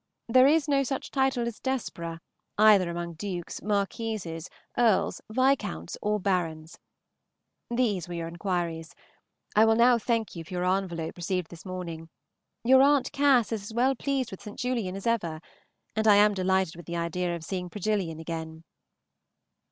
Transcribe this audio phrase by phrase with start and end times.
[0.27, 2.17] There is no such title as Desborough,
[2.57, 6.79] either among dukes, marquises, earls, viscounts, or barons.
[7.69, 8.95] These were your inquiries.
[9.55, 12.09] I will now thank you for your envelope received this morning.
[12.63, 14.57] Your Aunt Cass is as well pleased with St.
[14.57, 15.39] Julian as ever,
[15.95, 18.63] and I am delighted with the idea of seeing Progillian again.